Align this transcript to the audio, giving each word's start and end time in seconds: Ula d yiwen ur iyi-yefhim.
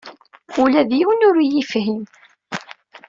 Ula 0.61 0.81
d 0.89 0.91
yiwen 0.99 1.25
ur 1.27 1.35
iyi-yefhim. 1.39 2.03